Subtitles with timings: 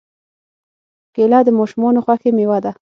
[1.15, 2.71] کېله د ماشومانو خوښې مېوه ده.